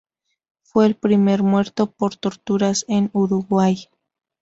Fue 0.63 0.87
el 0.87 0.95
primer 0.95 1.43
muerto 1.43 1.91
por 1.91 2.15
torturas 2.15 2.85
en 2.87 3.11
Uruguay. 3.13 3.87